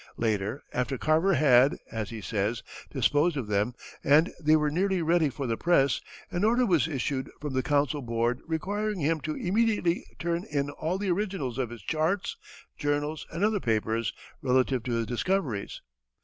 [0.17, 5.29] Later, after Carver had, as he says, disposed of them and they were nearly ready
[5.29, 10.03] for the press, an order was issued from the Council Board requiring him to immediately
[10.17, 12.35] turn in all the originals of his charts,
[12.79, 14.11] journals, and other papers
[14.41, 15.81] relative to his discoveries.